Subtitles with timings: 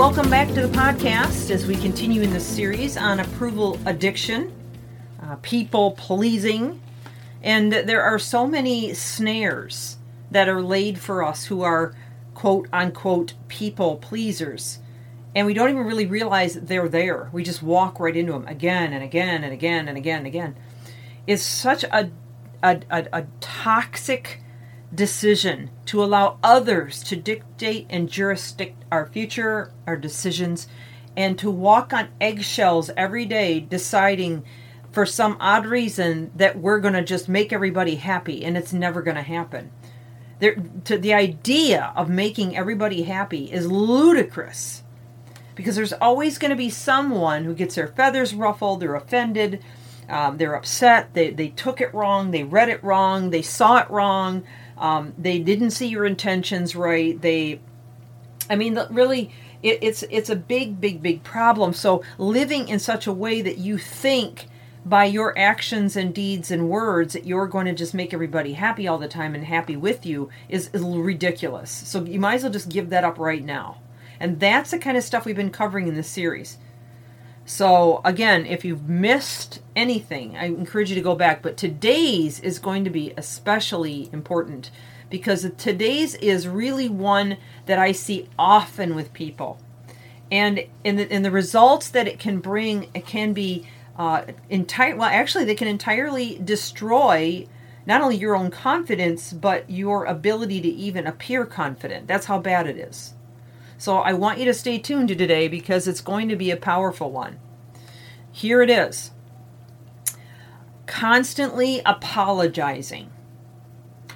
[0.00, 4.50] Welcome back to the podcast as we continue in the series on approval addiction,
[5.22, 6.80] uh, people pleasing.
[7.42, 9.98] And there are so many snares
[10.30, 11.94] that are laid for us who are
[12.32, 14.78] quote unquote people pleasers.
[15.34, 17.28] And we don't even really realize they're there.
[17.30, 20.56] We just walk right into them again and again and again and again and again.
[21.26, 22.10] It's such a,
[22.62, 24.40] a, a, a toxic
[24.94, 30.66] decision to allow others to dictate and jurisdict our future, our decisions,
[31.16, 34.44] and to walk on eggshells every day deciding
[34.92, 39.02] for some odd reason that we're going to just make everybody happy and it's never
[39.02, 39.70] going to happen.
[40.40, 44.82] There, to the idea of making everybody happy is ludicrous
[45.54, 49.62] because there's always going to be someone who gets their feathers ruffled, they're offended,
[50.08, 53.90] um, they're upset, they, they took it wrong, they read it wrong, they saw it
[53.90, 54.42] wrong,
[54.80, 57.20] um, they didn't see your intentions right.
[57.20, 57.60] They,
[58.48, 59.30] I mean, really,
[59.62, 61.74] it, it's it's a big, big, big problem.
[61.74, 64.48] So living in such a way that you think
[64.84, 68.88] by your actions and deeds and words that you're going to just make everybody happy
[68.88, 71.70] all the time and happy with you is, is ridiculous.
[71.70, 73.82] So you might as well just give that up right now.
[74.18, 76.56] And that's the kind of stuff we've been covering in this series.
[77.52, 81.42] So, again, if you've missed anything, I encourage you to go back.
[81.42, 84.70] But today's is going to be especially important
[85.10, 89.58] because today's is really one that I see often with people.
[90.30, 93.66] And in the, in the results that it can bring, it can be
[93.98, 94.94] uh, entire.
[94.94, 97.48] Well, actually, they can entirely destroy
[97.84, 102.06] not only your own confidence, but your ability to even appear confident.
[102.06, 103.14] That's how bad it is.
[103.80, 106.56] So I want you to stay tuned to today because it's going to be a
[106.56, 107.38] powerful one.
[108.30, 109.10] Here it is
[110.86, 113.10] constantly apologizing.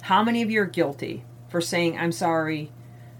[0.00, 2.72] How many of you are guilty for saying, I'm sorry,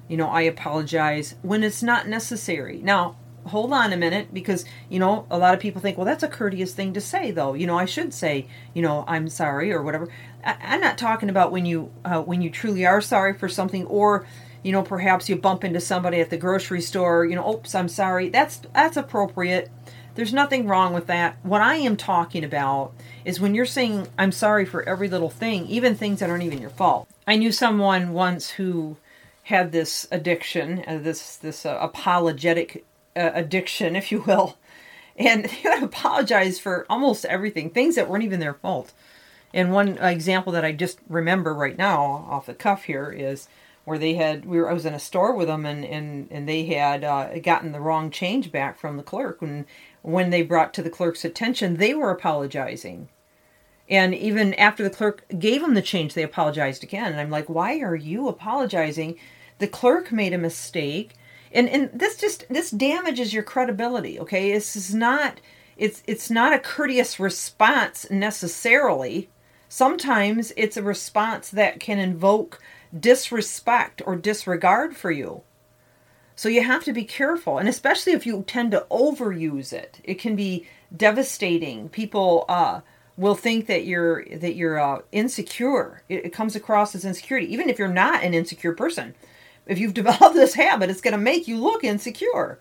[0.09, 2.81] you know, I apologize when it's not necessary?
[2.83, 6.23] Now, hold on a minute because, you know, a lot of people think, well, that's
[6.23, 7.53] a courteous thing to say, though.
[7.53, 10.09] You know, I should say, you know, I'm sorry or whatever.
[10.43, 13.85] I, am not talking about when you uh, when you truly are sorry for something
[13.85, 14.27] or
[14.63, 17.89] you know perhaps you bump into somebody at the grocery store you know oops i'm
[17.89, 18.29] sorry.
[18.29, 19.71] That's that's appropriate.
[20.15, 21.37] There's nothing wrong with that.
[21.43, 22.93] What i am talking about
[23.25, 26.61] is when you're saying i'm sorry for every little thing even things that aren't even
[26.61, 27.09] your fault.
[27.27, 28.97] I knew someone once who
[29.45, 32.85] had this addiction uh, this this uh, apologetic
[33.17, 34.57] uh, addiction if you will
[35.17, 38.93] and they would apologize for almost everything things that weren't even their fault.
[39.53, 43.49] And one example that i just remember right now off the cuff here is
[43.85, 46.49] where they had we were I was in a store with them and and and
[46.49, 49.43] they had uh, gotten the wrong change back from the clerk.
[49.43, 49.67] And
[50.03, 53.09] when they brought to the clerk's attention they were apologizing.
[53.89, 57.13] And even after the clerk gave them the change they apologized again.
[57.13, 59.17] And I'm like why are you apologizing?
[59.59, 61.15] The clerk made a mistake.
[61.53, 64.53] And and this just this damages your credibility okay?
[64.53, 65.41] This is not
[65.77, 69.31] it's it's not a courteous response necessarily.
[69.69, 72.61] Sometimes it's a response that can invoke
[72.99, 75.43] disrespect or disregard for you.
[76.37, 80.15] So you have to be careful, and especially if you tend to overuse it, it
[80.15, 81.91] can be devastating.
[81.91, 82.81] People uh,
[83.17, 86.03] will think that you're that you're uh, insecure.
[86.09, 89.15] It, it comes across as insecurity, even if you're not an insecure person.
[89.67, 92.59] If you've developed this habit, it's going to make you look insecure.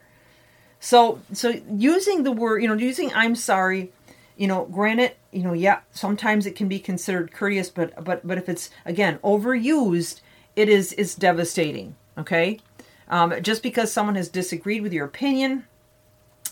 [0.82, 3.94] So, so using the word, you know, using "I'm sorry,"
[4.40, 8.38] you know, granted, you know, yeah, sometimes it can be considered courteous, but but but
[8.38, 10.22] if it's again overused,
[10.56, 11.98] it is is devastating.
[12.18, 12.62] Okay,
[13.10, 15.66] um, just because someone has disagreed with your opinion,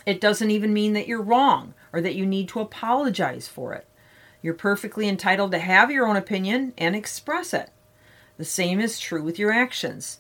[0.06, 3.88] it doesn't even mean that you're wrong or that you need to apologize for it.
[4.42, 7.69] You're perfectly entitled to have your own opinion and express it.
[8.38, 10.19] The same is true with your actions.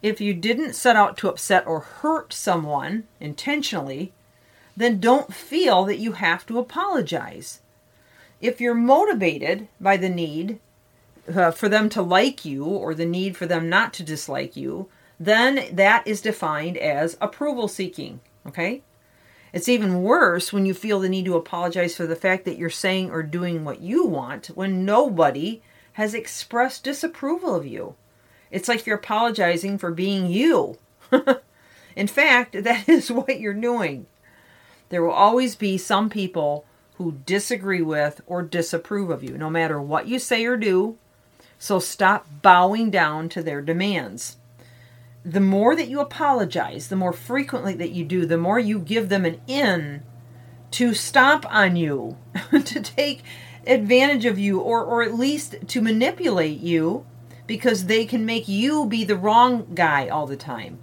[0.00, 4.14] If you didn't set out to upset or hurt someone intentionally,
[4.76, 7.60] then don't feel that you have to apologize.
[8.40, 10.58] If you're motivated by the need
[11.32, 14.88] uh, for them to like you or the need for them not to dislike you,
[15.20, 18.20] then that is defined as approval seeking.
[18.46, 18.82] Okay?
[19.52, 22.70] It's even worse when you feel the need to apologize for the fact that you're
[22.70, 25.62] saying or doing what you want when nobody
[25.94, 27.94] has expressed disapproval of you.
[28.50, 30.78] It's like you're apologizing for being you.
[31.96, 34.06] In fact, that is what you're doing.
[34.92, 36.66] There will always be some people
[36.96, 40.98] who disagree with or disapprove of you, no matter what you say or do.
[41.58, 44.36] So stop bowing down to their demands.
[45.24, 49.08] The more that you apologize, the more frequently that you do, the more you give
[49.08, 50.02] them an in
[50.72, 52.18] to stomp on you,
[52.50, 53.22] to take
[53.66, 57.06] advantage of you, or, or at least to manipulate you
[57.46, 60.80] because they can make you be the wrong guy all the time.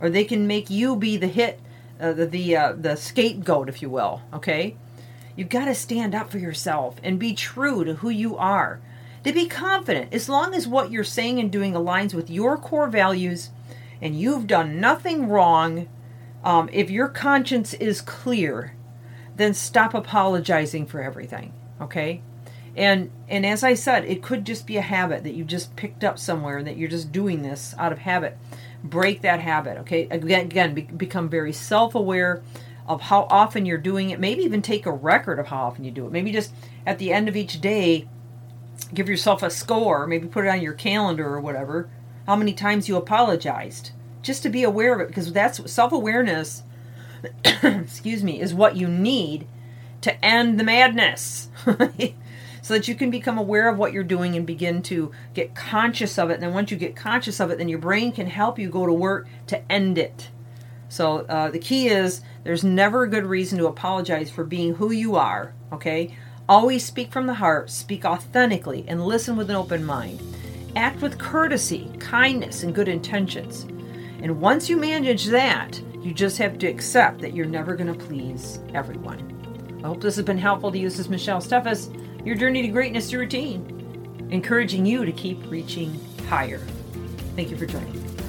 [0.00, 1.60] Or they can make you be the hit,
[2.02, 4.20] uh, the, the, uh, the scapegoat, if you will.
[4.34, 4.76] Okay?
[5.36, 8.80] You've got to stand up for yourself and be true to who you are.
[9.24, 12.88] To be confident, as long as what you're saying and doing aligns with your core
[12.88, 13.50] values
[14.00, 15.88] and you've done nothing wrong,
[16.42, 18.74] um, if your conscience is clear,
[19.36, 21.52] then stop apologizing for everything.
[21.80, 22.20] Okay?
[22.74, 26.02] And and as I said, it could just be a habit that you just picked
[26.02, 28.38] up somewhere and that you're just doing this out of habit.
[28.84, 30.08] Break that habit, okay?
[30.10, 32.42] Again, again, be, become very self-aware
[32.86, 34.18] of how often you're doing it.
[34.18, 36.12] Maybe even take a record of how often you do it.
[36.12, 36.52] Maybe just
[36.84, 38.08] at the end of each day,
[38.92, 40.06] give yourself a score.
[40.06, 41.88] Maybe put it on your calendar or whatever.
[42.26, 43.90] How many times you apologized,
[44.22, 46.62] just to be aware of it, because that's self-awareness.
[47.62, 49.46] excuse me, is what you need
[50.00, 51.48] to end the madness.
[52.62, 56.18] so that you can become aware of what you're doing and begin to get conscious
[56.18, 56.34] of it.
[56.34, 58.86] And then once you get conscious of it, then your brain can help you go
[58.86, 60.30] to work to end it.
[60.88, 64.92] So uh, the key is there's never a good reason to apologize for being who
[64.92, 66.16] you are, okay?
[66.48, 70.20] Always speak from the heart, speak authentically, and listen with an open mind.
[70.76, 73.64] Act with courtesy, kindness, and good intentions.
[74.22, 78.06] And once you manage that, you just have to accept that you're never going to
[78.06, 79.80] please everyone.
[79.82, 80.88] I hope this has been helpful to you.
[80.88, 81.90] This is Michelle Steffes,
[82.24, 85.98] your journey to greatness to routine, encouraging you to keep reaching
[86.28, 86.60] higher.
[87.34, 88.21] Thank you for joining.